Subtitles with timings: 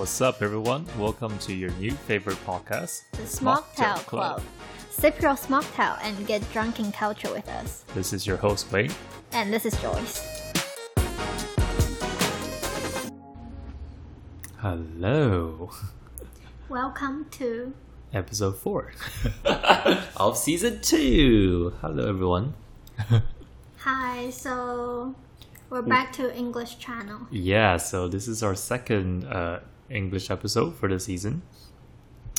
[0.00, 0.86] What's up, everyone?
[0.98, 4.40] Welcome to your new favorite podcast, The Smocktail Club.
[4.88, 7.84] Sip your smocktail and get drunk in culture with us.
[7.94, 8.90] This is your host, Wayne.
[9.32, 10.54] And this is Joyce.
[14.56, 15.70] Hello.
[16.70, 17.74] Welcome to
[18.14, 18.92] Episode 4
[20.16, 21.74] of season 2.
[21.82, 22.54] Hello, everyone.
[23.80, 24.30] Hi.
[24.30, 25.14] So
[25.68, 27.28] we're back to English channel.
[27.30, 31.42] Yeah, so this is our second uh, English episode for the season.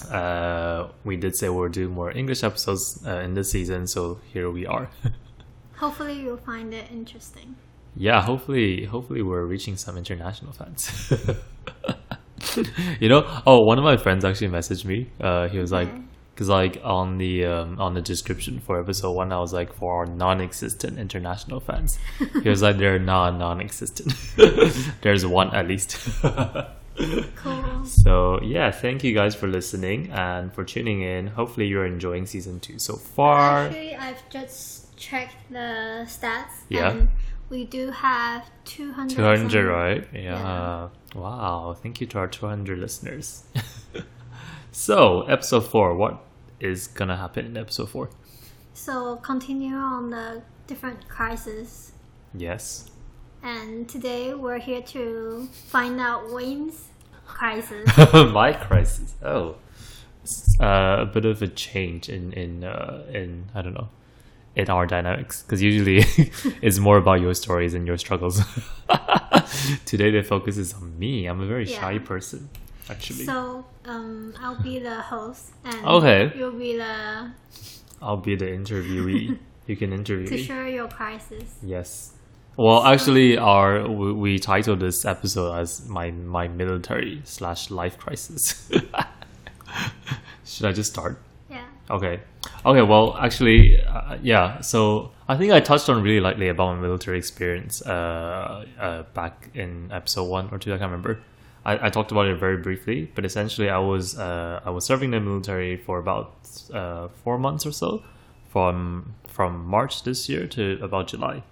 [0.09, 4.50] Uh, we did say we'll do more English episodes uh, in this season, so here
[4.50, 4.90] we are.
[5.76, 7.56] Hopefully you'll find it interesting.
[7.95, 11.12] yeah, hopefully, hopefully we're reaching some international fans.
[13.00, 15.09] you know, oh, one of my friends actually messaged me.
[15.20, 15.90] Uh, he was like,
[16.34, 20.00] because like on the um, on the description for episode one, I was like for
[20.00, 22.00] our non-existent international fans.
[22.42, 24.14] he was like, they're not non-existent.
[25.02, 25.97] There's one at least.
[27.36, 27.86] Cool.
[27.86, 31.28] So yeah, thank you guys for listening and for tuning in.
[31.28, 33.66] Hopefully you're enjoying season two so far.
[33.66, 36.64] Actually, I've just checked the stats.
[36.69, 36.92] Yeah.
[36.92, 37.09] And
[37.50, 39.16] we do have 200.
[39.16, 40.08] Two hundred, some- right?
[40.14, 40.89] Yeah.
[41.16, 41.75] Wow.
[41.81, 43.44] Thank you to our two hundred listeners.
[44.72, 46.23] so episode four, what
[46.59, 48.09] is gonna happen in episode four?
[48.73, 51.94] So continue on the different crises.
[52.34, 52.91] Yes.
[53.44, 56.88] And today we're here to find out Wayne's
[57.25, 57.89] crisis.
[58.14, 59.16] My crisis.
[59.23, 59.56] Oh.
[60.59, 63.89] Uh, a bit of a change in in uh, in I don't know
[64.56, 66.03] in our dynamics because usually
[66.62, 68.39] it's more about your stories and your struggles.
[69.86, 71.25] Today the focus is on me.
[71.25, 72.50] I'm a very shy person,
[72.89, 73.25] actually.
[73.25, 76.31] So um, I'll be the host, and Okay.
[76.38, 77.31] you'll be the
[78.00, 79.39] I'll be the interviewee.
[79.66, 81.58] you can interview to share your crisis.
[81.64, 82.14] Yes.
[82.57, 88.69] Well, actually, our we, we titled this episode as my my military slash life crisis.
[90.45, 91.17] Should I just start?
[91.50, 91.66] Yeah.
[91.90, 92.19] Okay.
[92.66, 92.81] Okay.
[92.81, 94.59] Well, actually, uh, yeah.
[94.61, 99.50] So I think I touched on really lightly about my military experience uh, uh, back
[99.53, 100.73] in episode one or two.
[100.73, 101.22] I can't remember.
[101.63, 105.11] I, I talked about it very briefly, but essentially, I was uh, I was serving
[105.11, 106.34] the military for about
[106.73, 108.03] uh, four months or so,
[108.50, 111.44] from from March this year to about July.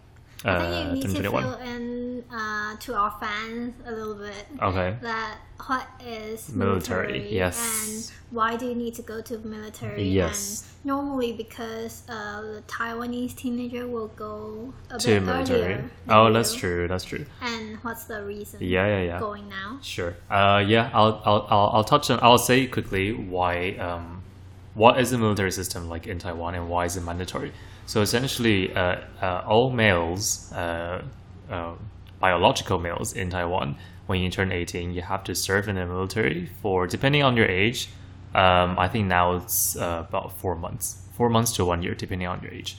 [0.46, 1.44] I Uh, think you need to 2021.
[1.44, 4.96] fill in uh, to our fans a little bit Okay.
[5.02, 7.58] that what is Military, military, yes.
[7.60, 10.04] and why do you need to go to military?
[10.08, 10.64] Yes.
[10.82, 15.84] And normally because uh, the Taiwanese teenager will go a To bit military.
[16.08, 16.60] Oh, that's you.
[16.62, 16.88] true.
[16.88, 17.26] That's true.
[17.42, 18.60] And what's the reason?
[18.62, 19.20] Yeah, yeah, yeah.
[19.20, 19.80] Going now.
[19.82, 20.16] Sure.
[20.32, 22.20] Uh, yeah, I'll, I'll, I'll, I'll touch on.
[22.22, 23.72] I'll say quickly why.
[23.76, 24.24] Um,
[24.76, 27.52] what is the military system like in Taiwan, and why is it mandatory?
[27.90, 31.02] So essentially, uh, uh, all males, uh,
[32.20, 36.52] biological males in Taiwan, when you turn eighteen, you have to serve in the military
[36.62, 37.90] for depending on your age.
[38.36, 42.28] Um, I think now it's uh, about four months, four months to one year, depending
[42.28, 42.78] on your age.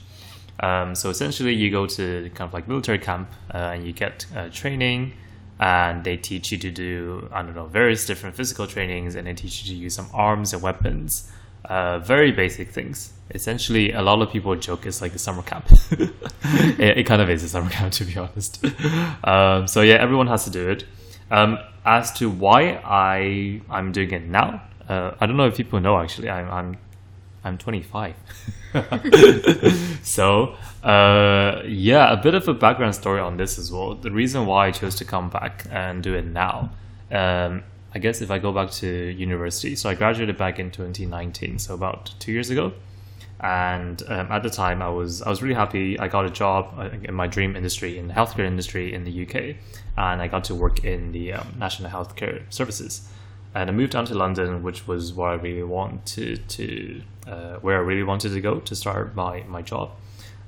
[0.61, 4.27] Um, so essentially, you go to kind of like military camp uh, and you get
[4.37, 5.15] uh, training,
[5.59, 9.35] and they teach you to do I don't know various different physical trainings, and they
[9.35, 11.29] teach you to use some arms and weapons,
[11.69, 13.13] very basic things.
[13.33, 15.67] Essentially, a lot of people joke it's like a summer camp.
[15.91, 18.65] it, it kind of is a summer camp, to be honest.
[19.25, 20.85] Um, so yeah, everyone has to do it.
[21.31, 25.81] Um, as to why I I'm doing it now, uh, I don't know if people
[25.81, 25.99] know.
[25.99, 26.79] Actually, I'm I'm
[27.45, 28.15] I'm 25.
[30.03, 33.95] so, uh, yeah, a bit of a background story on this as well.
[33.95, 36.71] The reason why I chose to come back and do it now,
[37.11, 37.63] um,
[37.95, 41.75] I guess if I go back to university, so I graduated back in 2019, so
[41.75, 42.73] about two years ago.
[43.43, 45.99] And um, at the time, I was I was really happy.
[45.99, 49.23] I got a job uh, in my dream industry in the healthcare industry in the
[49.23, 49.57] UK,
[49.97, 53.09] and I got to work in the um, national healthcare services.
[53.55, 57.77] And I moved down to London, which was where I really wanted to, uh, where
[57.79, 59.93] I really wanted to go to start my my job,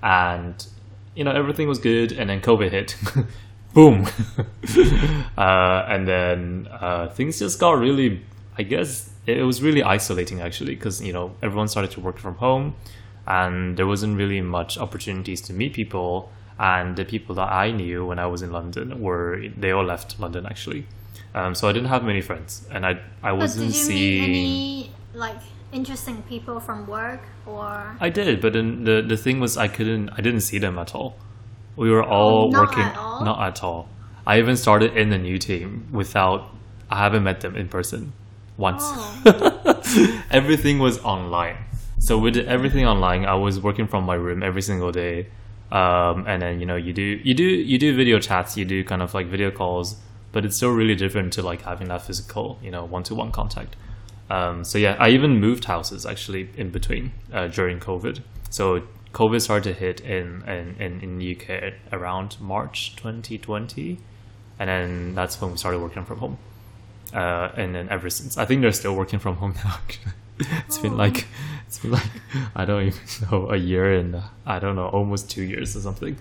[0.03, 0.67] and
[1.15, 2.95] you know everything was good, and then COVID hit,
[3.73, 4.06] boom,
[5.38, 8.21] uh, and then uh, things just got really,
[8.59, 12.37] I guess it was really isolating actually, because you know everyone started to work from
[12.37, 12.75] home,
[13.27, 18.07] and there wasn't really much opportunities to meet people, and the people that I knew
[18.07, 20.87] when I was in London were they all left London actually.
[21.35, 24.23] Um, so I didn't have many friends, and I I wasn't did you seeing.
[24.23, 25.41] meet any like
[25.73, 27.97] interesting people from work or?
[28.01, 30.95] I did, but then the the thing was I couldn't I didn't see them at
[30.95, 31.17] all.
[31.77, 33.25] We were all Oh, not working at all?
[33.25, 33.89] not at all.
[34.27, 36.51] I even started in the new team without
[36.91, 38.13] I haven't met them in person
[38.56, 38.82] once.
[38.84, 40.22] Oh.
[40.31, 41.56] everything was online.
[41.99, 45.28] So with everything online, I was working from my room every single day.
[45.70, 48.84] Um, and then you know you do you do you do video chats, you do
[48.84, 49.96] kind of like video calls
[50.32, 53.31] but it's still really different to like having that physical, you know, one to one
[53.31, 53.76] contact.
[54.31, 58.20] Um, so yeah, I even moved houses actually in between uh, during COVID.
[58.49, 58.82] So
[59.12, 63.99] COVID started to hit in in, in, in the UK around March 2020,
[64.58, 66.38] and then that's when we started working from home.
[67.12, 69.79] Uh, and then ever since, I think they're still working from home now.
[70.67, 71.26] It's been like
[71.69, 72.11] it's been like
[72.56, 73.00] I don't even
[73.31, 76.17] know a year and uh, I don't know almost two years or something.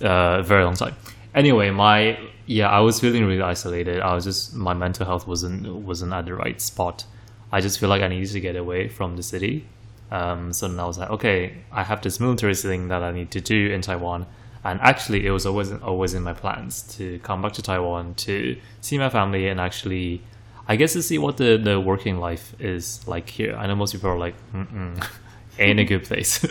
[0.00, 0.96] Uh, very long time.
[1.34, 4.00] Anyway, my yeah, I was feeling really isolated.
[4.00, 7.04] I was just my mental health wasn't wasn't at the right spot.
[7.52, 9.66] I just feel like I needed to get away from the city.
[10.10, 13.30] Um, so then I was like, okay, I have this military thing that I need
[13.32, 14.26] to do in Taiwan.
[14.64, 18.56] And actually, it was always always in my plans to come back to Taiwan to
[18.80, 20.22] see my family and actually,
[20.68, 23.54] I guess, to see what the, the working life is like here.
[23.56, 25.04] I know most people are like, Mm-mm,
[25.58, 26.44] ain't a good place.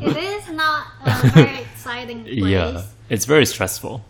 [0.00, 2.36] It is not a very exciting place.
[2.36, 4.04] yeah, it's very stressful.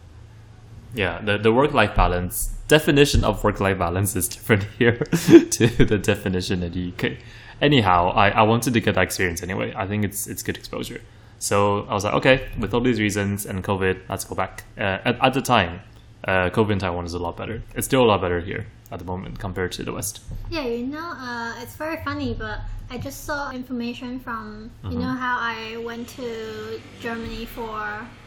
[0.94, 5.66] Yeah, the, the work life balance definition of work life balance is different here to
[5.84, 7.16] the definition in the UK.
[7.62, 9.72] Anyhow, I, I wanted to get that experience anyway.
[9.75, 11.00] I think it's it's good exposure.
[11.38, 14.64] So I was like, okay, with all these reasons and COVID, let's go back.
[14.76, 15.81] Uh, at, at the time,
[16.25, 17.62] uh, COVID in Taiwan is a lot better.
[17.75, 20.20] It's still a lot better here at the moment compared to the West.
[20.50, 22.61] Yeah, you know, uh, it's very funny, but
[22.91, 24.93] I just saw information from Mm-hmm.
[24.93, 27.76] you know how I went to Germany for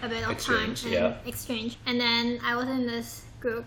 [0.04, 1.16] a bit of time Exchange, and yeah.
[1.26, 3.66] exchange, and then I was in this group.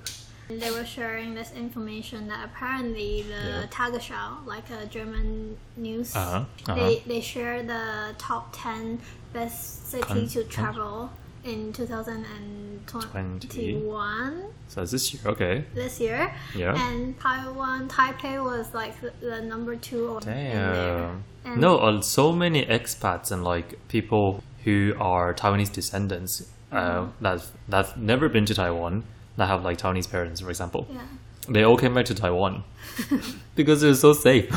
[0.50, 3.66] And they were sharing this information that apparently the Yeah.
[3.70, 6.74] Tagesschau, like a German news, Uh-huh, uh-huh.
[6.74, 9.00] they they share the top ten
[9.32, 11.08] best city Con- to travel
[11.44, 15.64] in 2021 So it's this year, okay.
[15.74, 16.34] this year.
[16.54, 16.74] Yeah.
[16.76, 20.18] And Taiwan, Taipei was like the, the number two.
[20.22, 21.22] Damn.
[21.56, 27.94] No, uh, so many expats and like people who are Taiwanese descendants uh, that that've
[27.96, 29.04] never been to Taiwan
[29.36, 30.88] that have like Taiwanese parents, for example.
[30.90, 31.02] Yeah.
[31.46, 32.64] They all came back to Taiwan
[33.54, 34.50] because it was so safe.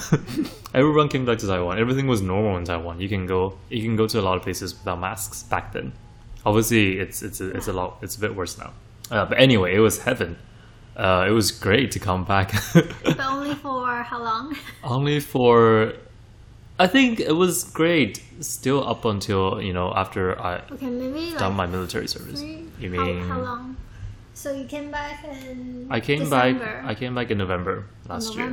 [0.73, 1.77] Everyone came back to Taiwan.
[1.79, 3.01] Everything was normal in Taiwan.
[3.01, 5.91] You can go, you can go to a lot of places without masks back then.
[6.47, 7.89] Obviously, it's it's a, it's a lot.
[8.03, 8.71] It's a bit worse now.
[9.11, 10.31] Uh, but anyway, it was heaven.
[10.95, 12.49] Uh, it was great to come back.
[13.03, 14.55] But only for how long?
[14.83, 15.93] Only for,
[16.79, 18.13] I think it was great.
[18.41, 22.39] Still up until you know after I Okay, maybe like done my military service.
[22.41, 22.65] three.
[22.81, 23.63] You how, mean how long?
[24.33, 26.85] So you came back in I came December, back.
[26.91, 28.49] I came back in November last year.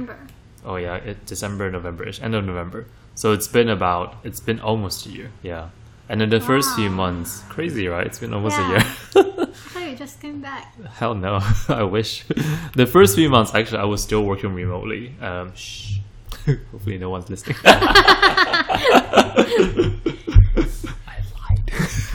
[0.64, 2.80] Oh yeah, it, December, November-ish, end of November.
[3.14, 5.28] So it's been about it's been almost a year.
[5.42, 5.68] Yeah,
[6.08, 8.06] and in the first few months, crazy, right?
[8.06, 8.66] It's been almost Yeah.
[8.66, 8.78] a year.
[8.80, 8.82] I
[9.54, 10.74] thought you just came back.
[10.98, 12.24] Hell no, I wish.
[12.74, 15.14] The first few months, actually, I was still working remotely.
[15.20, 15.98] Um, shh.
[16.72, 17.56] Hopefully, no one's listening.
[17.64, 17.74] I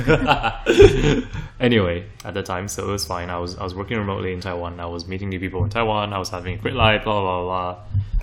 [0.07, 1.27] lied.
[1.59, 3.30] anyway, at the time, so it was fine.
[3.30, 4.80] I was I was working remotely in Taiwan.
[4.80, 6.13] I was meeting new people in Taiwan.
[6.13, 7.03] I was having a great life.
[7.03, 7.77] Blah blah blah.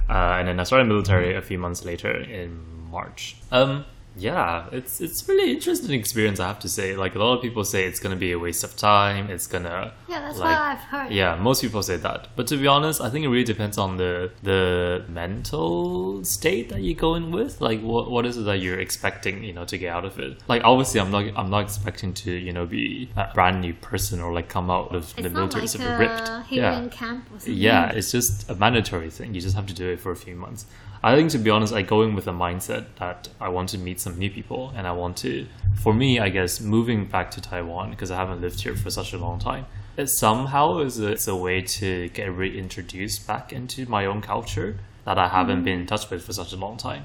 [0.09, 2.61] Uh, and then I started military a few months later in
[2.91, 3.37] March.
[3.51, 3.85] Um,
[4.19, 6.41] yeah, it's it's really interesting experience.
[6.41, 6.97] I have to say.
[6.97, 9.29] Like a lot of people say, it's gonna be a waste of time.
[9.31, 11.13] It's gonna Yeah, that's like, what I've heard.
[11.13, 12.29] yeah, most people say that.
[12.37, 16.81] But to be honest, I think it really depends on the the mental state that
[16.81, 17.61] you go in with.
[17.61, 20.39] Like what what is it that you're expecting, you know, to get out of it?
[20.49, 24.21] Like obviously I'm not I'm not expecting to, you know, be a brand new person
[24.21, 26.31] or like come out of It's the military like super a ripped.
[26.51, 26.87] Yeah.
[26.91, 27.25] camp.
[27.45, 29.35] Yeah, it's just a mandatory thing.
[29.35, 30.67] You just have to do it for a few months.
[31.03, 33.79] I think, to be honest, I go in with a mindset that I want to
[33.79, 35.47] meet some new people and I want to,
[35.83, 39.13] for me, I guess, moving back to Taiwan because I haven't lived here for such
[39.13, 39.67] a long time.
[39.97, 44.79] It somehow is a, it's a way to get reintroduced back into my own culture
[45.05, 45.65] that I haven't mm-hmm.
[45.65, 47.05] been in touch with for such a long time.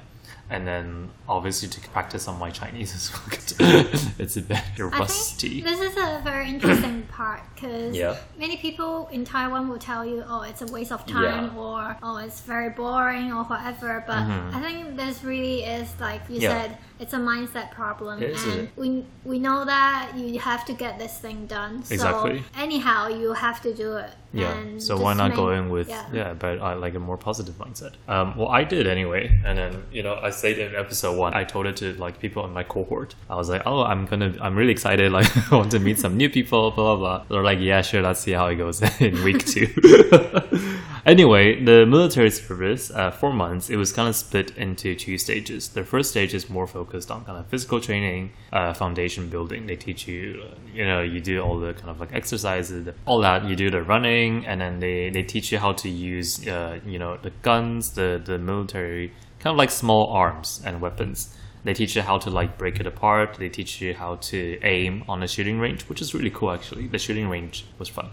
[0.50, 3.22] And then obviously to practice on my Chinese as well.
[4.18, 5.62] it's a bit I rusty.
[5.62, 8.16] think this is a very interesting part because Yeah.
[8.38, 11.58] many people in Taiwan will tell you, "Oh, it's a waste of time," Yeah.
[11.58, 14.04] or "Oh, it's very boring," or whatever.
[14.06, 14.18] But
[14.56, 16.42] I think this really is like you Mm-hmm.
[16.42, 16.62] Yeah.
[16.62, 20.98] said, it's a mindset problem, is and we we know that you have to get
[20.98, 21.82] this thing done.
[21.90, 22.38] Exactly.
[22.40, 24.10] So anyhow, you have to do it.
[24.34, 24.54] Yeah.
[24.78, 26.34] So why not make- go in with yeah.
[26.34, 27.94] but I like a more positive mindset.
[28.08, 31.44] Um, well, I did anyway, and then you know I said in episode one, I
[31.44, 33.14] told it to like people in my cohort.
[33.30, 35.12] I was like, oh, I'm gonna, I'm really excited.
[35.12, 36.70] Like, I want to meet some new people.
[36.70, 37.24] Blah blah blah.
[37.28, 38.02] They're like, yeah, sure.
[38.02, 39.68] Let's see how it goes in week two.
[41.06, 43.70] anyway, the military service, uh, four months.
[43.70, 45.68] It was kind of split into two stages.
[45.68, 49.66] The first stage is more focused on kind of physical training, uh, foundation building.
[49.66, 53.20] They teach you, uh, you know, you do all the kind of like exercises, all
[53.20, 53.44] that.
[53.44, 56.98] You do the running, and then they they teach you how to use, uh, you
[56.98, 59.12] know, the guns, the the military
[59.42, 61.36] kind of like small arms and weapons.
[61.64, 63.34] They teach you how to like break it apart.
[63.34, 66.86] They teach you how to aim on a shooting range, which is really cool actually.
[66.88, 68.08] The shooting range was fun.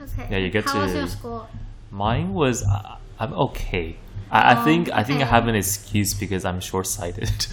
[0.00, 0.26] Okay.
[0.30, 1.46] Yeah, you get How was your score?
[1.90, 3.96] Mine was uh, I'm okay.
[4.30, 7.30] I, I Oh, think I think I have an excuse because I'm short sighted.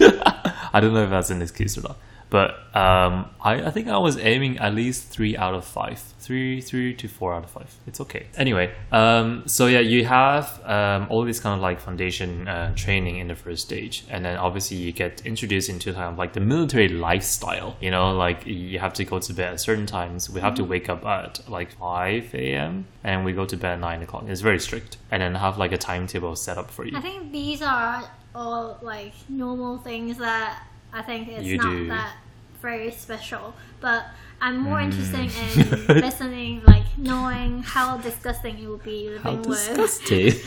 [0.72, 1.96] I don't know if that's an excuse or not.
[2.28, 6.60] But um, I, I think I was aiming at least three out of five, three
[6.60, 7.72] three to four out of five.
[7.86, 8.26] It's okay.
[8.36, 13.18] Anyway, um, so yeah, you have um, all this kind of like foundation uh, training
[13.18, 16.40] in the first stage, and then obviously you get introduced into kind of like the
[16.40, 17.76] military lifestyle.
[17.80, 20.28] You know, like you have to go to bed at certain times.
[20.28, 20.64] We have Mm-hmm.
[20.64, 22.86] to wake up at like five a.m.
[23.04, 24.24] and we go to bed at nine o'clock.
[24.26, 26.96] It's very strict, and then have like a timetable set up for you.
[26.96, 28.02] I think these are
[28.34, 30.62] all like normal things that
[30.98, 31.88] I think it's You not do.
[31.88, 32.12] that
[32.62, 33.54] very special.
[33.80, 34.06] But
[34.40, 35.90] I'm more interested Mm.
[35.96, 40.32] in listening, like knowing how disgusting it would be How living with disgusting!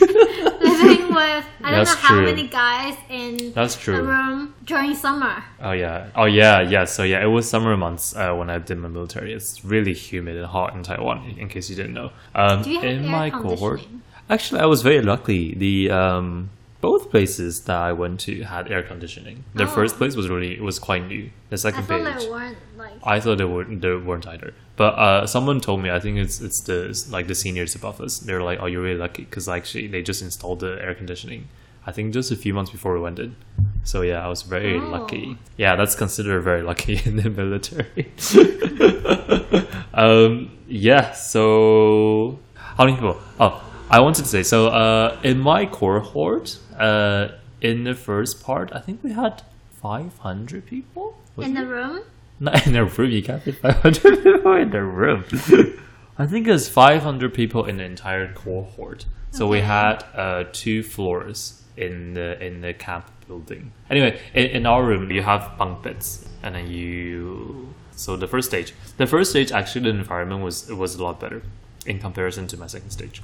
[0.60, 3.94] living with I don't That's know how many guys in That's true.
[3.94, 4.08] a true.
[4.08, 5.42] room during summer.
[5.62, 6.08] Oh yeah.
[6.14, 6.60] Oh yeah.
[6.74, 6.84] Yeah.
[6.84, 9.32] So yeah, it was summer months uh, when I did my military.
[9.32, 11.34] It's really humid and hot in Taiwan.
[11.38, 12.10] In case you didn't know.
[12.34, 13.82] Um, Do you have in my cohort,
[14.28, 15.54] actually, I was very lucky.
[15.54, 19.44] The um, both places that I went to had air conditioning.
[19.54, 19.66] The Oh.
[19.66, 21.30] first place was really it was quite new.
[21.50, 22.22] The second I thought page.
[22.24, 24.54] they weren't like I thought they weren't they weren't either.
[24.76, 28.00] But uh, someone told me I think it's it's the it's like the seniors above
[28.00, 28.18] us.
[28.18, 31.48] They're like, "Oh, you're really lucky," because actually they just installed the air conditioning.
[31.86, 33.36] I think just a few months before we went in.
[33.84, 34.88] So yeah, I was very Oh.
[34.96, 35.36] lucky.
[35.56, 38.12] Yeah, that's considered very lucky in the military.
[39.94, 41.12] um, yeah.
[41.12, 43.18] So how many people?
[43.38, 44.68] Oh, I wanted to say so.
[44.68, 47.28] Uh, in my cohort, uh,
[47.60, 49.42] in the first part, I think we had
[49.82, 51.18] five hundred people.
[51.34, 51.60] Was in it?
[51.60, 52.02] the room.
[52.38, 53.10] Not in a room.
[53.10, 55.24] You can't fit 500 people in the room.
[56.18, 59.04] I think it's 500 people in the entire cohort.
[59.30, 63.72] So we had uh, two floors in the in the camp building.
[63.90, 67.74] Anyway, in, in our room you have bunk beds, and then you.
[67.96, 71.18] So the first stage, the first stage actually the environment was it was a lot
[71.20, 71.42] better
[71.86, 73.20] in comparison to my second stage.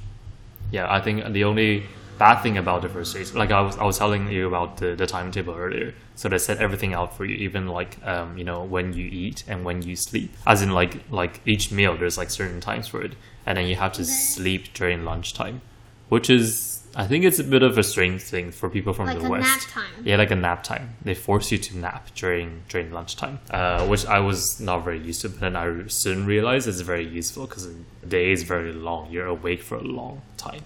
[0.71, 1.85] Yeah, I think the only
[2.17, 4.95] bad thing about the first stage, like I was, I was telling you about the,
[4.95, 5.93] the timetable earlier.
[6.15, 9.43] So they set everything out for you, even like um, you know when you eat
[9.47, 10.35] and when you sleep.
[10.45, 13.13] As in like like each meal, there's like certain times for it,
[13.45, 15.61] and then you have to sleep during lunchtime,
[16.09, 19.19] which is I think it's a bit of a strange thing for people from Like
[19.19, 19.47] the a west.
[19.47, 20.03] nap time.
[20.03, 20.95] Yeah, like a nap time.
[21.03, 25.21] They force you to nap during during lunchtime, uh, which I was not very used
[25.21, 25.29] to.
[25.29, 29.11] But then I soon realized it's very useful because the day is very long.
[29.11, 30.61] You're awake for a long time.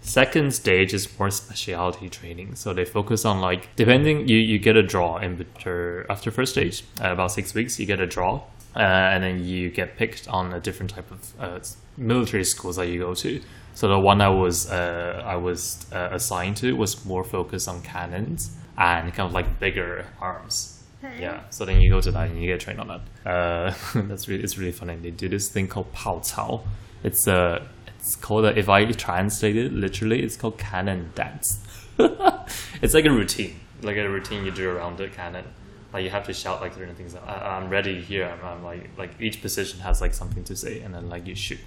[0.00, 4.76] Second stage is more specialty training, so they focus on like depending you you get
[4.76, 8.36] a draw in after after first stage uh, about six weeks you get a draw,
[8.74, 8.78] uh,
[9.12, 11.58] and then you get picked on a different type of uh,
[11.96, 13.40] military schools that you go to.
[13.78, 17.80] So the one I was uh, I was uh, assigned to was more focused on
[17.82, 20.82] cannons and kind of like bigger arms.
[21.04, 21.20] Okay.
[21.20, 23.02] Yeah, so then you go to that and you get trained on that.
[23.24, 23.72] Uh,
[24.08, 24.96] that's really it's really funny.
[24.96, 26.64] They do this thing called Pao Cao.
[27.04, 31.64] It's a it's called a, if I translate it literally, it's called cannon dance.
[32.82, 35.44] it's like a routine, like a routine you do around the cannon.
[35.92, 37.14] Like you have to shout like certain things.
[37.14, 38.26] I, I'm ready here.
[38.26, 41.36] I'm, I'm like like each position has like something to say, and then like you
[41.36, 41.60] shoot.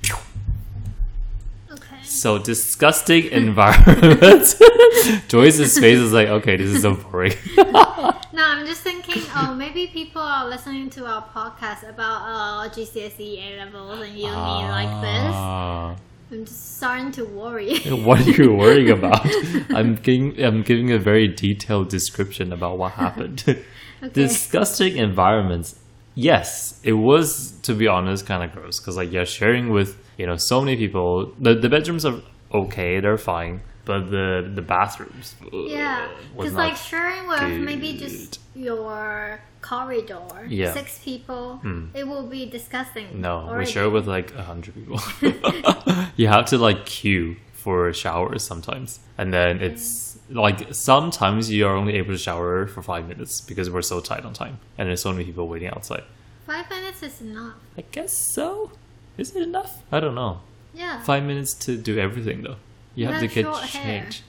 [1.72, 2.04] Okay.
[2.04, 4.56] So disgusting environment.
[5.28, 7.34] Joyce's face is like, okay, this is so boring.
[8.34, 9.24] No, I'm just thinking.
[9.36, 14.32] Oh, maybe people are listening to our podcast about uh, GCSE A levels and uni
[14.32, 15.34] like this.
[15.36, 15.96] Ah.
[16.32, 17.78] I'm just starting to worry.
[17.90, 19.26] What are you worrying about?
[19.76, 23.44] I'm giving I'm giving a very detailed description about what happened.
[24.14, 25.76] Disgusting environments.
[26.16, 30.28] Yes, it was to be honest kind of gross because like you're sharing with you
[30.28, 31.34] know so many people.
[31.40, 32.20] The the bedrooms are
[32.54, 35.36] okay, they're fine, but the the bathrooms.
[35.42, 40.74] Uh, yeah, was because like sharing with maybe just your corridor, Yeah.
[40.74, 41.86] six people, hmm.
[42.00, 43.08] it will be disgusting.
[43.28, 45.00] No, we share with like a hundred people.
[46.20, 49.74] you have to like queue for showers sometimes, and then mm-hmm.
[49.74, 54.00] it's like sometimes you are only able to shower for five minutes because we're so
[54.00, 56.04] tight on time, and there's so many people waiting outside.
[56.46, 57.56] Five minutes is enough.
[57.76, 58.72] I guess so.
[59.22, 59.84] Is it enough?
[59.92, 60.42] I don't know.
[60.74, 61.02] Yeah.
[61.04, 62.58] Five minutes to do everything though.
[62.96, 64.02] You, You have to get short hair.
[64.02, 64.22] changed.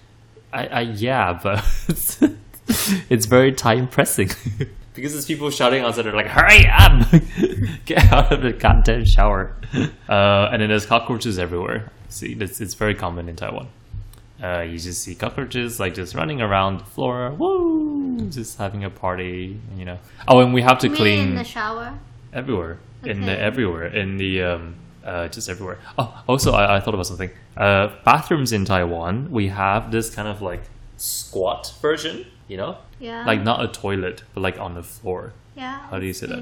[0.52, 1.58] I, I yeah, but
[1.88, 2.20] it's,
[3.10, 4.30] it's very time pressing.
[4.94, 7.10] because there's people shouting outside, they're like, hurry up!
[7.86, 9.56] Get out of the goddamn shower.
[10.08, 11.90] Uh, and then there's cockroaches everywhere.
[12.10, 13.68] See, it's, it's very common in Taiwan.
[14.42, 18.90] Uh, you just see cockroaches like just running around the floor, woo, just having a
[18.90, 19.98] party, you know.
[20.28, 21.98] Oh, and we have to You mean clean in the shower.
[22.32, 23.40] everywhere in the Okay.
[23.40, 27.88] everywhere in the um uh just everywhere oh also I, I thought about something uh
[28.04, 30.62] bathrooms in taiwan we have this kind of like
[30.96, 33.24] squat version you know Yeah.
[33.26, 35.80] like not a toilet but like on the floor yeah.
[35.90, 36.38] how do you say that?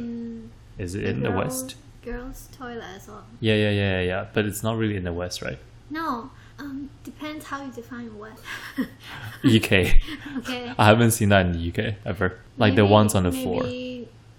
[0.79, 3.25] is it in the west girls' toilet as well.
[3.41, 4.27] Yeah, yeah, yeah, yeah, yeah.
[4.33, 5.59] But it's not really in the West, right?
[5.91, 8.33] No, um, depends how you define what.
[9.45, 9.95] UK.
[10.39, 10.73] okay.
[10.79, 12.39] I haven't seen that in the UK ever.
[12.59, 13.65] Like the ones on the floor.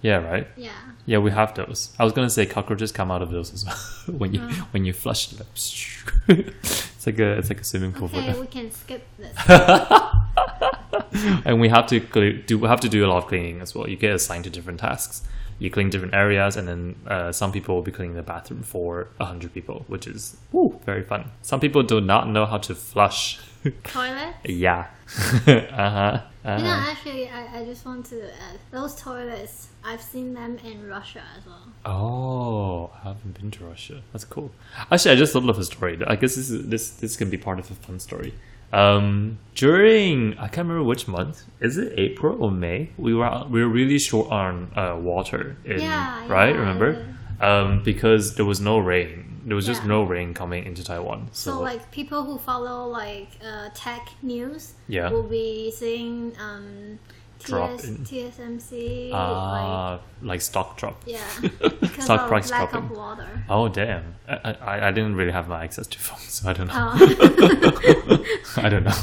[0.02, 0.48] Yeah, right.
[0.56, 0.72] Yeah.
[1.06, 1.90] Yeah, we have those.
[2.00, 3.76] I was gonna say cockroaches come out of those as well
[4.20, 4.68] when you Oh.
[4.72, 5.48] when you flush them.
[6.28, 9.36] it's like a it's like a swimming pool for Okay, we can skip this.
[11.46, 12.00] and we have to
[12.46, 13.88] do we have to do a lot of cleaning as well.
[13.90, 15.24] You get assigned to different tasks.
[15.60, 19.10] You clean different areas, and then uh, some people will be cleaning the bathroom for
[19.20, 21.30] hundred people, which is woo, very fun.
[21.44, 23.40] Some people do not know how to flush.
[23.84, 24.34] Toilet?
[24.46, 24.88] yeah.
[25.48, 25.48] uh-huh.
[25.48, 26.92] You know, uh-huh.
[26.92, 29.68] actually, I, I just want to add those toilets.
[29.84, 31.68] I've seen them in Russia as well.
[31.86, 34.02] Oh, I haven't been to Russia.
[34.12, 34.52] That's cool.
[34.92, 36.00] Actually, I just thought of a story.
[36.08, 38.34] I guess this is, this this can be part of a fun story.
[38.74, 41.44] Um, during I can't remember which month.
[41.60, 42.90] Is it April or May?
[42.98, 45.58] We were we were really short on uh, water.
[45.66, 46.56] In, Yeah, right.
[46.56, 47.06] yeah, Remember?
[47.40, 49.31] Um, because there was no rain.
[49.46, 49.88] There was just Yeah.
[49.88, 51.30] no rain coming into Taiwan.
[51.32, 55.10] So, So, like, people who follow, like, uh, tech news Yeah.
[55.10, 57.00] will be seeing um,
[57.44, 57.96] Drop TS, in.
[58.06, 61.02] TSMC, like, ah, like stock drop.
[61.08, 61.18] yeah,
[62.00, 62.92] stock price lack dropping.
[62.92, 63.28] of water.
[63.50, 64.14] Oh damn!
[64.30, 66.92] I, I I didn't really have my access to phones, so I don't know.
[66.94, 68.24] Oh.
[68.58, 68.94] I don't know.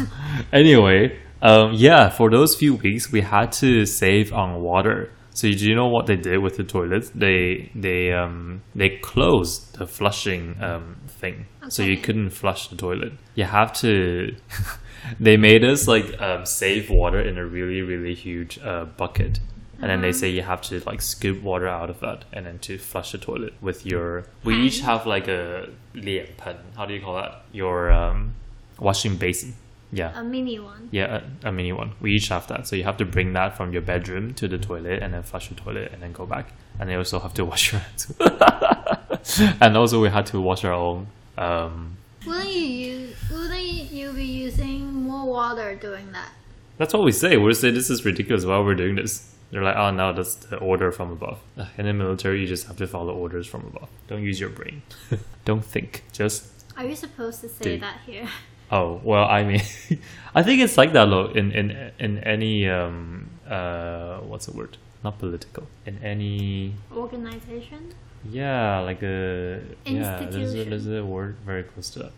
[0.52, 5.10] Anyway, um, yeah, for those few weeks, we had to save on water.
[5.38, 7.10] So do you know what they did with the toilets?
[7.10, 13.12] They they um they closed the flushing um thing, so you couldn't flush the toilet.
[13.36, 14.34] You have to.
[15.20, 19.38] they made us like um, save water in a really really huge uh, bucket.
[19.80, 22.58] And then they say you have to like scoop water out of that, and then
[22.66, 24.24] to flush the toilet with your.
[24.42, 26.56] We each have like a 脸盆.
[26.76, 27.44] How do you call that?
[27.52, 28.34] Your um,
[28.80, 29.54] washing basin.
[29.92, 30.18] Yeah.
[30.18, 30.88] a mini one.
[30.90, 31.92] Yeah, a, a mini one.
[32.00, 32.66] We each have that.
[32.66, 35.48] So you have to bring that from your bedroom to the toilet and then flush
[35.48, 36.52] the toilet and then go back.
[36.78, 38.12] And you also have to wash your hands.
[39.60, 41.08] and also we had to wash our own.
[41.36, 41.96] Um,
[42.26, 43.16] Wouldn't you use?
[43.30, 46.30] Wouldn't you be using more water doing that?
[46.78, 47.36] that's what we say.
[47.36, 48.44] We say this is ridiculous.
[48.44, 49.34] Why we're doing this?
[49.50, 51.40] They're like, oh no, that's the order from above.
[51.76, 53.88] In the military, you just have to follow orders from above.
[54.06, 54.82] Don't use your brain.
[55.44, 56.04] Don't think.
[56.12, 56.46] Just
[56.76, 57.82] Are you supposed to say Dude.
[57.82, 58.28] that here?
[58.70, 59.62] Oh well, I mean,
[60.34, 61.26] I think it's like that though.
[61.26, 64.76] In in in any um uh what's the word?
[65.04, 65.66] Not political.
[65.86, 67.94] In any Organization?
[68.28, 70.26] yeah, like a yeah.
[70.30, 72.12] There's a, there's a word very close to that.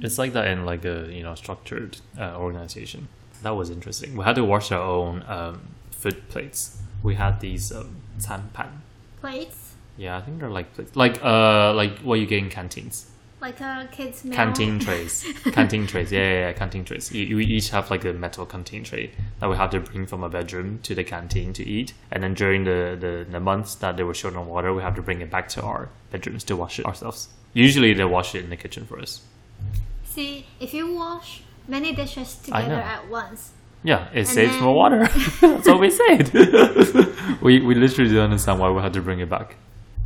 [0.00, 3.08] It's like that in like a you know structured uh, organization.
[3.42, 4.16] That was interesting.
[4.16, 6.78] We had to wash our own um, food plates.
[7.02, 8.80] We had these um, 餐盘.
[9.20, 9.74] Plates?
[9.96, 10.96] Yeah, I think they're like plates.
[10.96, 13.06] Like uh like what you get in canteens.
[13.44, 14.34] Like a kid's meal?
[14.34, 15.22] canteen trays.
[15.52, 16.10] Canteen trays.
[16.10, 17.12] Yeah, yeah, yeah canteen trays.
[17.12, 20.22] You, we each have like a metal canteen tray that we have to bring from
[20.24, 21.92] a bedroom to the canteen to eat.
[22.10, 24.94] And then during the, the, the months that they were short on water we have
[24.94, 27.28] to bring it back to our bedrooms to wash it ourselves.
[27.52, 29.20] Usually they wash it in the kitchen for us.
[30.04, 33.50] See, if you wash many dishes together at once,
[33.82, 35.00] yeah it And saves then- more water.
[35.42, 36.30] That's what we said.
[37.42, 39.56] We, we literally don't understand why we had to bring it back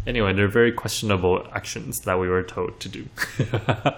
[0.08, 3.08] anyway they're very questionable actions that we were told to do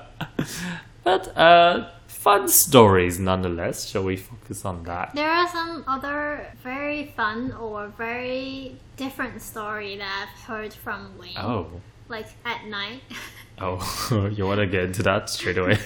[1.04, 7.06] but uh fun stories nonetheless shall we focus on that there are some other very
[7.16, 11.32] fun or very different story that I've heard from Wayne.
[11.38, 11.66] Oh,
[12.08, 13.00] Like at night,
[13.58, 15.78] oh, you want to get into that straight away?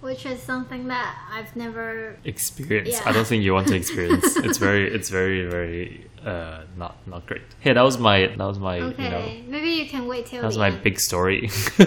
[0.00, 2.18] which is something that I've never.
[2.24, 3.00] experienced.
[3.00, 3.08] Yeah.
[3.08, 4.36] I don't think you want to experience.
[4.36, 7.42] it's very, it's very, very uh, not not great.
[7.60, 10.40] Hey, that was my, that was my, Okay, you know, maybe you can wait till
[10.40, 10.82] that was the my end.
[10.82, 11.48] big story.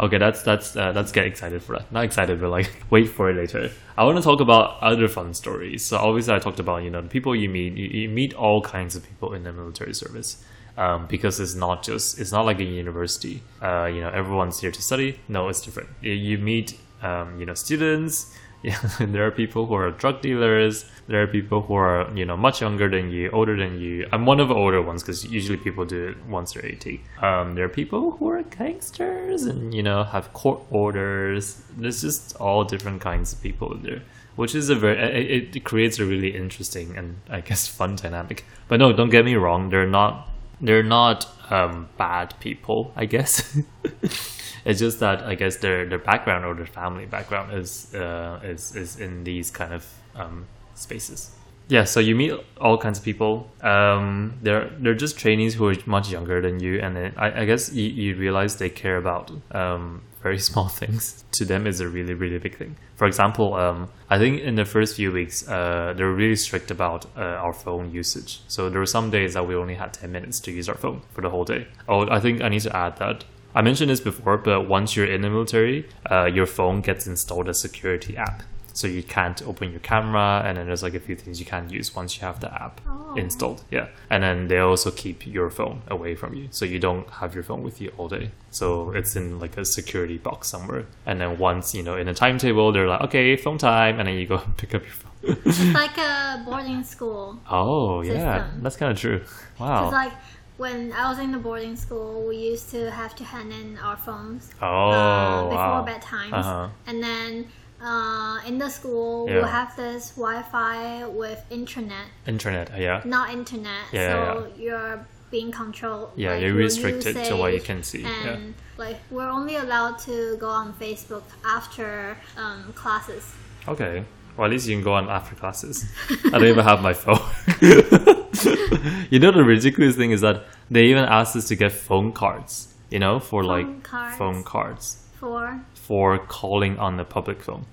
[0.00, 1.90] okay, that's that's uh, let's get excited for that.
[1.92, 3.70] Not excited, but like wait for it later.
[3.96, 5.84] I want to talk about other fun stories.
[5.84, 7.74] So obviously, I talked about you know the people you meet.
[7.74, 10.42] You, you meet all kinds of people in the military service.
[10.78, 13.42] Um, because it's not just it's not like a university.
[13.62, 15.18] Uh, you know, everyone's here to study.
[15.26, 15.88] No, it's different.
[16.02, 18.34] You, you meet um, you know students.
[18.98, 20.86] There are people who are drug dealers.
[21.06, 24.06] There are people who are you know much younger than you, older than you.
[24.12, 27.00] I'm one of the older ones because usually people do it once they're 80.
[27.22, 31.62] Um, there are people who are gangsters and you know have court orders.
[31.76, 34.02] There's just all different kinds of people there,
[34.34, 38.44] which is a very it, it creates a really interesting and I guess fun dynamic.
[38.68, 39.70] But no, don't get me wrong.
[39.70, 40.28] They're not
[40.60, 42.92] they're not um, bad people.
[42.96, 43.58] I guess.
[44.66, 48.74] It's just that I guess their their background or their family background is uh, is
[48.74, 51.30] is in these kind of um, spaces.
[51.68, 53.48] Yeah, so you meet all kinds of people.
[53.62, 57.44] Um, they're they're just trainees who are much younger than you, and then I, I
[57.44, 61.88] guess you, you realize they care about um, very small things to them is a
[61.88, 62.76] really really big thing.
[62.96, 66.72] For example, um, I think in the first few weeks, uh, they were really strict
[66.72, 68.40] about uh, our phone usage.
[68.48, 71.02] So there were some days that we only had ten minutes to use our phone
[71.12, 71.68] for the whole day.
[71.88, 73.24] Oh, I think I need to add that.
[73.56, 77.48] I mentioned this before, but once you're in the military, uh, your phone gets installed
[77.48, 78.42] a security app.
[78.74, 81.70] So you can't open your camera, and then there's like a few things you can't
[81.72, 83.14] use once you have the app Oh.
[83.16, 83.64] installed.
[83.70, 87.34] Yeah, and then they also keep your phone away from you, so you don't have
[87.34, 88.32] your phone with you all day.
[88.50, 90.84] So it's in like a security box somewhere.
[91.06, 94.16] And then once you know in a timetable, they're like, okay, phone time, and then
[94.16, 95.12] you go pick up your phone.
[95.46, 97.38] It's like a boarding school.
[97.50, 99.22] oh yeah, that's kind of true.
[99.58, 99.84] Wow.
[99.86, 100.12] It's like
[100.56, 103.96] when I was in the boarding school, we used to have to hand in our
[103.96, 105.82] phones oh uh, before wow.
[105.84, 106.68] bedtime, Uh-huh.
[106.86, 107.48] and then
[107.80, 109.34] uh, in the school Yeah.
[109.36, 113.02] we'll have this Wi-Fi with internet, Internet, yeah.
[113.04, 113.84] not internet.
[113.92, 116.10] Yeah, so you're being controlled.
[116.16, 118.02] Yeah, like, you're restricted to what you can see.
[118.02, 118.28] Yeah.
[118.30, 123.24] And like we're only allowed to go on Facebook after um, classes.
[123.68, 124.04] Okay.
[124.36, 125.86] Well, at least you can go on after classes.
[126.10, 127.20] I don't even have my phone.
[129.10, 132.74] you know, the ridiculous thing is that they even asked us to get phone cards,
[132.90, 134.16] you know, for like cards?
[134.16, 137.66] phone cards For for calling on the public phone.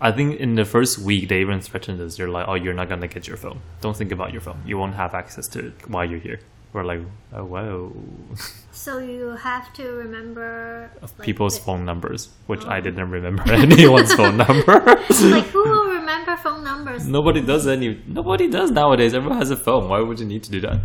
[0.00, 2.16] I think in the first week, they even threatened us.
[2.18, 3.60] They're like, oh, you're not going to get your phone.
[3.80, 4.60] Don't think about your phone.
[4.66, 6.38] You won't have access to it while you're here.
[6.74, 7.00] We're like,
[7.32, 7.92] oh, wow.
[8.72, 12.68] so you have to remember like, People's the- phone numbers, which Oh.
[12.68, 14.80] I didn't remember anyone's phone number.
[14.84, 15.88] Like who will
[16.26, 17.06] remember phone numbers?
[17.06, 18.02] Nobody does any.
[18.06, 19.14] Nobody does nowadays.
[19.14, 19.88] Everyone has a phone.
[19.88, 20.80] Why would you need to do that?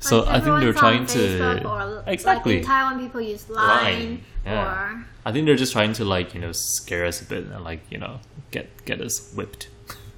[0.00, 2.56] So Like, I think they're trying to or, exactly.
[2.56, 4.64] Like Taiwan, people use Line, Line, yeah.
[4.64, 7.64] or I think they're just trying to like you know scare us a bit and
[7.64, 9.68] like you know get get us whipped.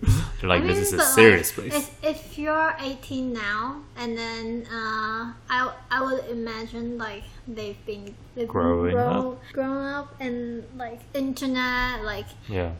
[0.40, 1.90] they're like I this mean, is a serious like, place.
[2.02, 8.14] If, if you're 18 now, and then uh, I I would imagine like they've been
[8.34, 9.40] they've Growing been up.
[9.52, 12.72] grown up and like internet, like Yeah,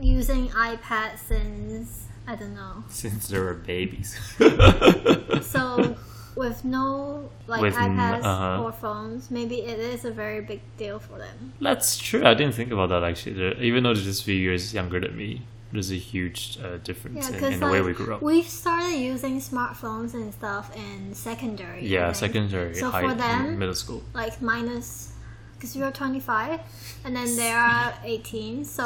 [0.00, 2.84] using iPad since I don't know.
[2.88, 4.16] since they were babies.
[5.42, 5.96] So
[6.34, 8.62] with no like With iPads uh-huh.
[8.62, 11.52] or phones, maybe it is a very big deal for them.
[11.60, 12.24] That's true.
[12.24, 13.56] I didn't think about that actually.
[13.60, 15.42] Even though they're just a few years younger than me,
[15.76, 18.20] there's a huge uh, difference Yeah, in, in the like way we grew up.
[18.22, 21.82] we started using smartphones and stuff in secondary.
[21.96, 24.02] Yeah, secondary, So high, for them, middle school.
[24.14, 25.12] like minus
[25.54, 26.60] because you're 25
[27.04, 28.84] and then they are 18 so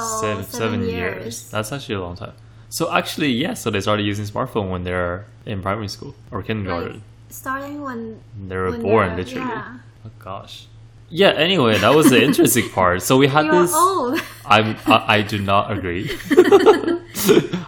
[0.48, 0.92] seven years.
[1.24, 2.34] years, That's actually a long time.
[2.68, 3.54] So actually, yeah.
[3.54, 6.92] So they started using smartphone when they're in primary school or kindergarten.
[6.94, 9.48] like starting when they were when born, literally.
[9.48, 9.78] yeah.
[10.06, 10.66] Oh gosh.
[11.10, 11.30] Yeah.
[11.30, 13.02] Anyway, that was the interesting part.
[13.02, 13.74] So we had you're this.
[13.74, 16.10] old I'm, I, I do not agree.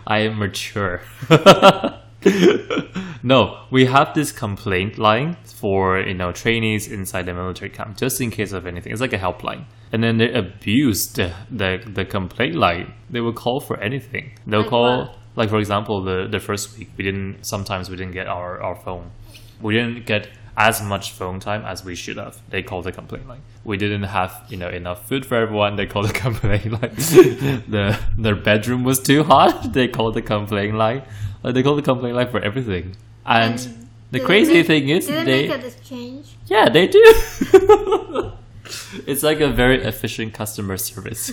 [0.06, 1.00] I am mature.
[3.22, 8.20] no, we have this complaint line for you know trainees inside the military camp, just
[8.20, 8.92] in case of anything.
[8.92, 12.94] It's like a helpline, and then they abuse the the, the complaint line.
[13.10, 14.32] They will call for anything.
[14.46, 15.18] They'll Like call what?
[15.36, 18.76] like for example the the first week we didn't sometimes we didn't get our our
[18.76, 19.10] phone
[19.62, 22.38] we didn't get as much phone time as we should have.
[22.50, 23.42] They called the complaint line.
[23.64, 25.76] We didn't have you know enough food for everyone.
[25.76, 26.94] They called the complaint line.
[27.68, 29.72] The their bedroom was too hot.
[29.72, 31.02] They called the complaint line.
[31.42, 32.96] Like they called the complaint line for everything.
[33.24, 36.36] And, And the crazy make, thing is they they make a change?
[36.46, 37.04] Yeah they do.
[39.06, 41.32] It's like a very efficient customer service.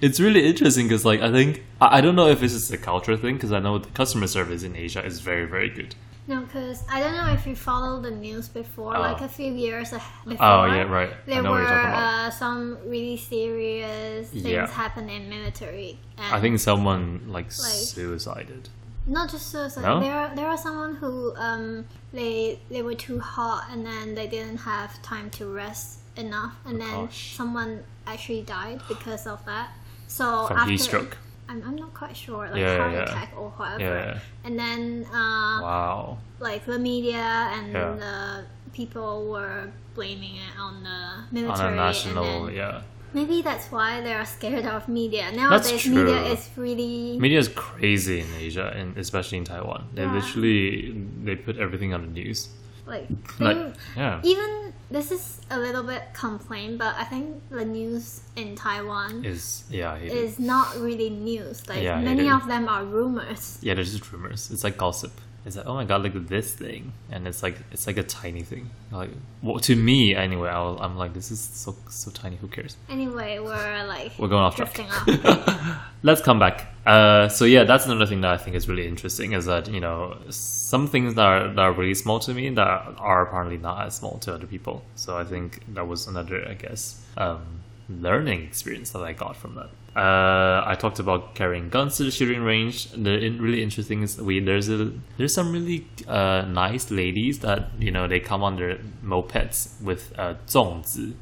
[0.00, 2.78] It's really interesting because like i think I, I don't know if this is a
[2.78, 5.96] culture thing because i know the customer service in asia is very very good
[6.28, 9.00] no because i don't know if you follow the news before Oh.
[9.00, 12.78] like a few years before oh yeah right there were you're talking about uh, some
[12.86, 14.66] really serious things Yeah.
[14.68, 17.04] happen in military and i think someone
[17.36, 18.68] like, suicided
[19.06, 19.82] not just suicide.
[19.82, 20.00] No?
[20.00, 24.58] There, there was someone who um they they were too hot and then they didn't
[24.58, 27.34] have time to rest enough, and then Oh, gosh.
[27.34, 29.70] someone actually died because of that.
[30.08, 31.16] So from after, heat stroke
[31.48, 33.02] I'm, I'm not quite sure, like Yeah, heart yeah.
[33.04, 34.20] attack or whatever.
[34.44, 41.34] And then uh, wow like the media and the people were blaming it on the
[41.34, 41.68] military.
[41.68, 42.82] on a national then yeah
[43.12, 45.32] maybe that's why they are scared of media.
[45.32, 50.94] Nowadays, media is really media is crazy in asia and especially in taiwan they literally
[51.24, 52.48] they put everything on the news
[52.86, 53.08] like,
[53.40, 53.56] like
[53.96, 59.24] yeah even this is a little bit complaint, but I think the news in Taiwan
[59.24, 60.12] is yeah it.
[60.12, 61.68] is not really news.
[61.68, 63.58] Like Yeah, many of them are rumors.
[63.62, 65.12] yeah they're just rumors it's like gossip
[65.46, 68.02] It's like, oh my god, look at this thing, and it's like it's like a
[68.02, 68.68] tiny thing.
[68.90, 69.10] Like
[69.42, 72.36] well, to me, anyway, I'll, I'm like, this is so so tiny.
[72.36, 72.76] Who cares?
[72.90, 74.78] Anyway, we're like We're going off track.
[74.80, 75.78] off.
[76.02, 76.66] Let's come back.
[76.84, 79.80] Uh, so yeah, that's another thing that I think is really interesting is that you
[79.80, 83.86] know some things that are, that are really small to me that are apparently not
[83.86, 84.82] as small to other people.
[84.96, 89.54] So I think that was another, I guess, um, learning experience that I got from
[89.54, 89.70] that.
[89.98, 92.92] Uh, I talked about carrying guns to the shooting range.
[92.92, 97.70] The in, really interesting is we there's a there's some really uh, nice ladies that
[97.80, 101.14] you know they come on their mopeds with uh, 粽子.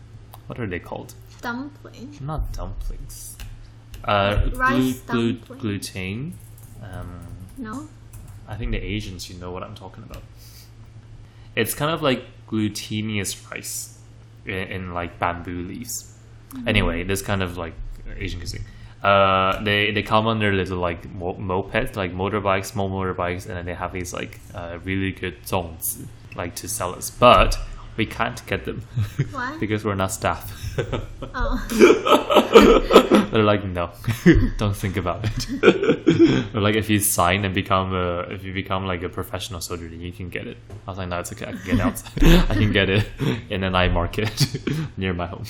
[0.46, 1.14] What are they called?
[1.40, 2.20] Dumplings.
[2.20, 3.36] not dumplings.
[4.04, 6.34] Uh, Rice glu- glu- gluten.
[6.82, 7.20] Um,
[7.56, 7.88] No.
[8.46, 10.22] I think the Asians, you know what I'm talking about.
[11.56, 13.98] It's kind of like glutinous rice
[14.44, 16.12] in, in like bamboo leaves.
[16.66, 17.74] Anyway, this kind of like
[18.16, 18.64] Asian cuisine.
[19.02, 23.66] Uh, they they come on their little like mopeds, like motorbikes, small motorbikes, and then
[23.66, 27.58] they have these like uh, really good zongs like to sell us, but
[27.96, 28.82] we can't get them
[29.30, 29.56] Why?
[29.58, 30.52] because we're not staff.
[31.34, 31.66] Oh.
[33.32, 33.90] They're like, no,
[34.58, 36.54] don't think about it.
[36.54, 40.00] Like, if you sign and become a, if you become like a professional soldier, then
[40.00, 40.56] you can get it.
[40.86, 41.46] I was like, no, it's okay.
[41.46, 42.12] I can get it outside.
[42.50, 43.08] I can get it
[43.50, 44.58] in an eye market
[44.96, 45.44] near my home.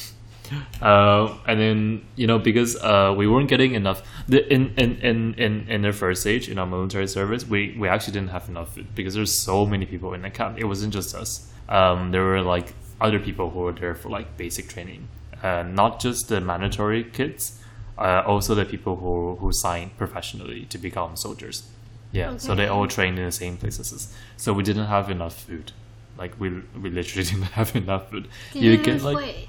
[0.80, 5.34] Uh, and then you know because uh, we weren't getting enough the, in, in, in,
[5.34, 8.74] in, in the first stage in our military service we, we actually didn't have enough
[8.74, 10.58] food because there's so many people in the camp.
[10.58, 11.50] It wasn't just us.
[11.68, 15.08] Um, there were like other people who were there for like basic training
[15.42, 17.60] uh, not just the mandatory kids
[17.98, 21.68] uh, also the people who, who signed professionally to become soldiers.
[22.12, 25.34] Yeah so they all trained in the same places as so we didn't have enough
[25.44, 25.72] food.
[26.18, 26.48] Like we,
[26.80, 28.28] we literally didn't have enough food.
[28.52, 29.48] Did you, like?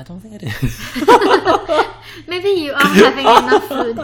[0.00, 0.54] I don't think I did.
[2.32, 3.96] Maybe you are having enough food.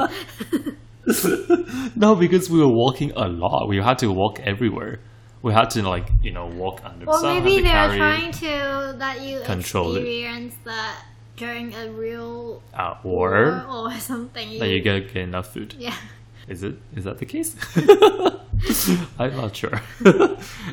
[1.96, 3.66] no, because we were walking a lot.
[3.68, 5.00] We had to walk everywhere.
[5.42, 7.42] We had to like you know walk under the Well, sun.
[7.44, 10.00] maybe they're trying to let you Control it.
[10.00, 11.04] experience that
[11.36, 14.50] during a real uh, war or or something.
[14.50, 15.74] You, that you get, get enough food.
[15.78, 15.94] yeah.
[16.48, 16.76] Is it?
[16.94, 17.56] Is that the case?
[19.18, 19.80] I'm not sure.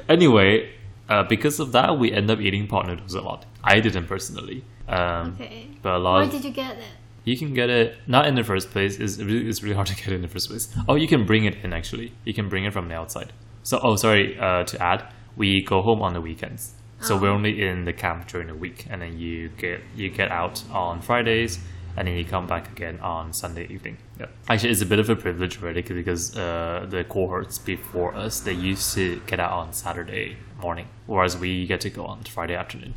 [0.09, 0.69] anyway,
[1.09, 3.45] uh, because of that, we end up eating pot noodles a lot.
[3.63, 5.67] I didn't personally, um, Okay.
[5.81, 6.13] but a lot.
[6.15, 6.83] Where of, did you get it?
[7.25, 8.99] You can get it not in the first place.
[8.99, 10.67] It's really, it's really hard to get it in the first place.
[10.89, 12.13] Oh, you can bring it in actually.
[12.25, 13.31] You can bring it from the outside.
[13.63, 14.37] So, oh, sorry.
[14.37, 15.05] Uh, to add,
[15.37, 16.75] we go home on the weekends.
[16.99, 20.31] So we're only in the camp during the week, and then you get you get
[20.31, 21.59] out on Fridays,
[21.97, 23.97] and then you come back again on Sunday evening.
[24.17, 24.27] Yeah.
[24.47, 28.53] Actually, it's a bit of a privilege already because uh, the cohorts before us they
[28.53, 32.93] used to get out on Saturday morning, whereas we get to go on Friday afternoon.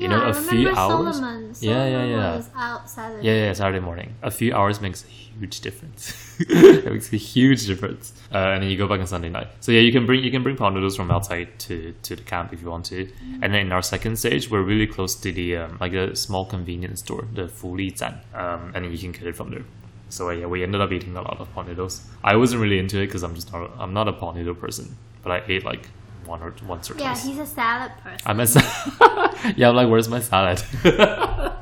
[0.00, 1.16] You yeah, know, I a few hours.
[1.16, 1.54] Solomon.
[1.60, 2.36] Yeah, yeah, yeah.
[2.36, 3.26] was out Saturday.
[3.26, 4.14] Yeah, yeah, Saturday morning.
[4.22, 6.14] A few hours makes a huge difference.
[6.40, 8.14] it makes a huge difference.
[8.32, 9.48] Uh, and then you go back on Sunday night.
[9.60, 12.22] So yeah, you can bring you can bring pot noodles from outside to, to the
[12.22, 13.10] camp if you want to.
[13.42, 16.46] And then in our second stage, we're really close to the um, like a small
[16.46, 19.64] convenience store, the Fu Li Zan, um, and then you can get it from there.
[20.08, 22.06] So uh, yeah, we ended up eating a lot of pot noodles.
[22.24, 24.96] I wasn't really into it because I'm just not I'm not a pot noodle person,
[25.22, 25.90] but I ate like
[26.24, 27.26] one or once or Yeah, twice.
[27.26, 28.20] he's a salad person.
[28.24, 28.60] I'm a sa-
[29.56, 29.68] yeah.
[29.68, 30.62] I'm like, where's my salad?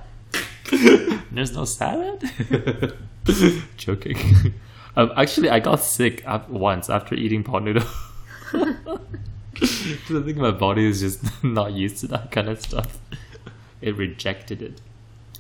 [1.31, 2.23] There's no salad.
[3.77, 4.55] Joking.
[4.97, 7.87] Um, actually, I got sick af- once after eating pot noodle.
[8.53, 12.99] I think my body is just not used to that kind of stuff.
[13.81, 14.81] It rejected it.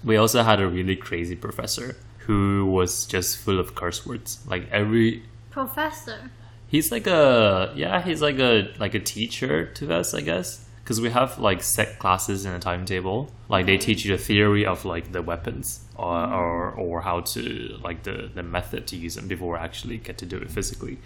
[0.04, 4.38] We also had a really crazy professor who was just full of curse words.
[4.46, 6.30] Like every Professor.
[6.68, 11.02] He's like a yeah, he's like a like a teacher to us, I guess, because
[11.02, 13.30] we have like set classes in a timetable.
[13.50, 17.78] Like they teach you the theory of like the weapons or or, or how to
[17.84, 20.96] like the the method to use them before we actually get to do it physically.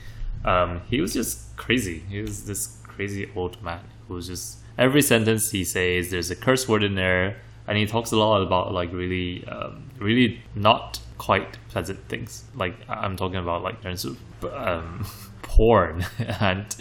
[0.45, 2.05] Um, he was just crazy.
[2.09, 6.37] He was this crazy old man who was just every sentence he says there's a
[6.37, 11.01] curse word in there, and he talks a lot about like really um, really not
[11.19, 12.45] quite pleasant things.
[12.55, 15.05] Like I'm talking about like terms of um,
[15.43, 16.07] porn
[16.41, 16.73] and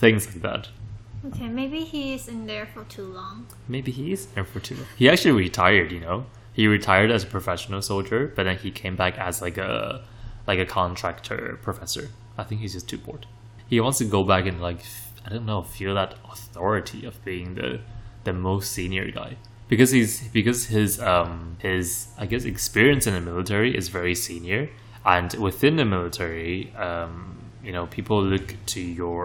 [0.00, 0.68] things like that.
[1.26, 3.46] Okay, maybe he's in there for too long.
[3.68, 4.76] Maybe he is there for too.
[4.76, 4.86] long.
[4.96, 5.90] He actually retired.
[5.90, 9.58] You know, he retired as a professional soldier, but then he came back as like
[9.58, 10.04] a
[10.46, 12.10] like a contractor professor.
[12.38, 13.26] I think he's just too bored.
[13.68, 14.80] He wants to go back and like
[15.24, 17.80] I don't know feel that authority of being the
[18.24, 19.36] the most senior guy
[19.68, 24.68] because he's because his um his I guess experience in the military is very senior
[25.04, 29.24] and within the military um you know people look to your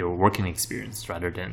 [0.00, 1.52] your working experience rather than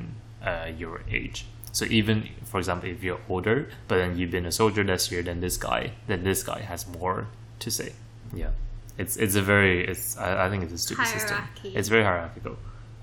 [0.49, 1.37] uh, your age
[1.71, 2.17] so even
[2.51, 5.57] for example if you're older but then you've been a soldier this year then this
[5.57, 7.27] guy then this guy has more
[7.63, 7.89] to say
[8.33, 8.51] yeah
[8.97, 11.69] it's it's a very it's I, I think it's a stupid system Hierarchy.
[11.79, 12.55] it's very hierarchical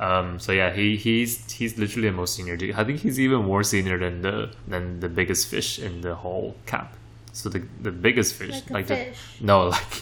[0.09, 2.75] Um, so yeah, he he's he's literally the most senior dude.
[2.81, 4.37] I think he's even more senior than the
[4.73, 6.91] than the biggest fish in the whole camp.
[7.39, 9.21] So the the biggest fish, Like like the fish.
[9.51, 9.95] no, like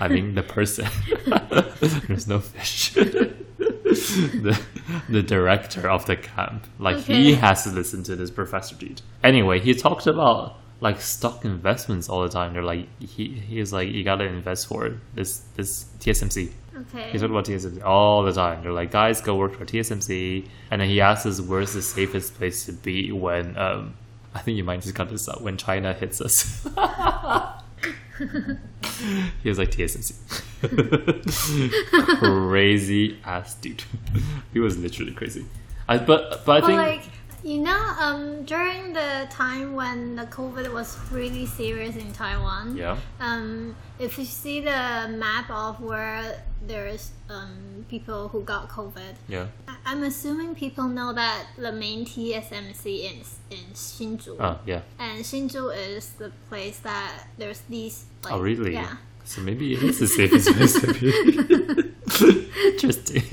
[0.00, 0.86] I mean the person.
[2.08, 2.90] There's no fish.
[2.94, 4.60] the
[5.08, 9.02] the director of the camp, like he has to listen to this professor dude.
[9.22, 12.52] Anyway, he talked about like stock investments all the time.
[12.52, 16.50] They're like he he was like you gotta invest for this this TSMC.
[16.76, 17.10] Okay.
[17.10, 18.62] He talked about TSMC all the time.
[18.62, 20.46] They're like, guys, go work for TSMC.
[20.70, 23.94] And then he asks us, where's the safest place to be when, um,
[24.34, 26.66] I think you might just cut this out, when China hits us.
[29.42, 30.14] he was like, TSMC.
[32.18, 33.84] crazy ass dude.
[34.52, 35.44] he was literally crazy.
[35.88, 36.78] I, but, but I think.
[36.78, 37.02] like
[37.44, 42.96] you know, um, during the time when the COVID was really serious in Taiwan, yeah.
[43.20, 44.70] um, if you see the
[45.10, 49.46] map of where there's um, people who got COVID, Yeah.
[49.68, 54.80] I- I'm assuming people know that the main TSMC is in Hsinchu, Oh, yeah.
[54.98, 58.04] and Hsinchu is the place that there's these.
[58.24, 58.72] Like, Oh, really?
[58.74, 58.96] Yeah.
[59.24, 61.92] So maybe it is the safest place to be.
[62.72, 63.24] Interesting.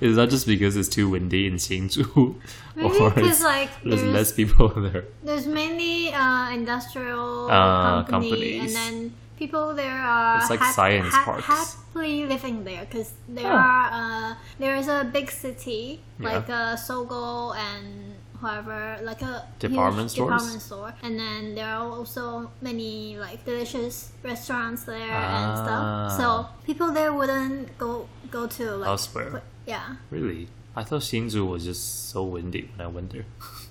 [0.00, 2.36] Is that just because it's too windy in Hsinchu?
[2.74, 5.04] Maybe or because like there's there's, less people there?
[5.24, 8.60] there's mainly uh, industrial Uh, company, companies.
[8.62, 11.44] and then people there are It's like science parks.
[11.44, 13.56] happily living there because there Huh.
[13.56, 16.28] are uh, there is a big city Yeah.
[16.40, 20.32] like uh, Sogo and whoever like a Department huge stores?
[20.32, 25.00] department store, and then there are also many like delicious restaurants there
[25.36, 25.84] and stuff.
[25.84, 26.08] Ah.
[26.18, 26.26] So
[26.66, 29.42] people there wouldn't go go to like Elsewhere.
[29.66, 29.96] Yeah.
[30.10, 30.48] Really?
[30.76, 33.24] I thought Hsinchu was just so windy when I went there.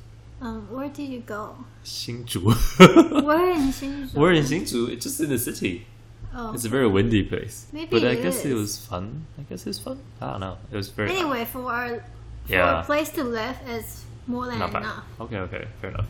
[0.46, 1.56] Um, where did you go?
[1.84, 2.44] Hsinchu.
[3.26, 4.14] Where in Hsinchu?
[4.14, 4.90] We're in Hsinchu.
[4.92, 5.88] It's just in the city.
[6.36, 6.54] Oh.
[6.54, 7.66] It's a very windy place.
[7.74, 9.26] Maybe but I it guess it was fun.
[9.40, 9.98] I guess it's fun.
[10.22, 10.58] I don't know.
[10.72, 12.04] It was very Anyway, for, for
[12.48, 12.82] Yeah.
[12.82, 14.84] a place to live, it's more than not bad.
[14.84, 15.04] enough.
[15.22, 16.06] Okay, okay, fair enough.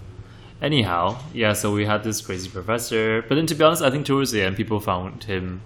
[0.61, 4.05] Anyhow, yeah, so we had this crazy professor, but then to be honest, I think
[4.05, 5.61] towards the end, people found him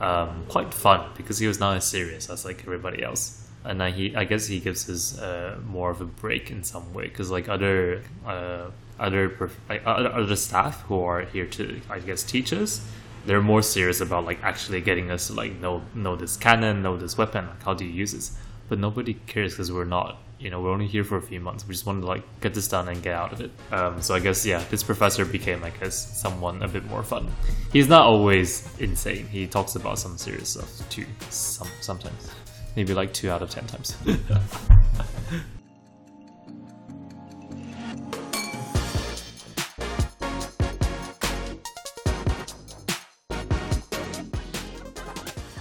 [0.00, 4.14] um, quite fun because he was not as serious as like everybody else, and he,
[4.16, 7.48] I guess, he gives us uh, more of a break in some way because like
[7.48, 12.52] other uh, other prof- like, other other staff who are here to, I guess, teach
[12.52, 12.86] us.
[13.24, 16.96] They're more serious about like actually getting us to like know know this cannon, know
[16.96, 18.36] this weapon, like how do you use this.
[18.68, 21.66] But nobody cares because we're not you know, we're only here for a few months.
[21.66, 23.52] We just want to like get this done and get out of it.
[23.70, 27.30] Um, so I guess yeah, this professor became I guess someone a bit more fun.
[27.72, 29.28] He's not always insane.
[29.28, 31.06] He talks about some serious stuff too.
[31.30, 32.28] Some sometimes,
[32.76, 33.96] maybe like two out of ten times.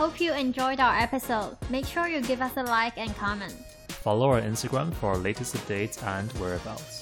[0.02, 1.56] Hope you enjoyed our episode.
[1.69, 3.54] Make sure you give us a like and comment.
[3.89, 7.01] Follow our Instagram for our latest updates and whereabouts.